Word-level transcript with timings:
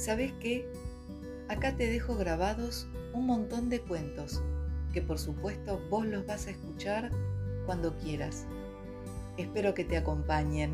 ¿sabes 0.00 0.32
qué? 0.40 0.66
Acá 1.48 1.76
te 1.76 1.86
dejo 1.86 2.16
grabados 2.16 2.86
un 3.12 3.26
montón 3.26 3.68
de 3.68 3.80
cuentos 3.80 4.42
que 4.94 5.02
por 5.02 5.18
supuesto 5.18 5.78
vos 5.90 6.06
los 6.06 6.26
vas 6.26 6.46
a 6.46 6.50
escuchar 6.50 7.10
cuando 7.66 7.94
quieras. 7.98 8.46
Espero 9.36 9.74
que 9.74 9.84
te 9.84 9.98
acompañen. 9.98 10.70